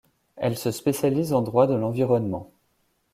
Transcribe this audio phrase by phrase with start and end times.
[0.35, 2.49] Elle se spécialise en droit de l'environnement.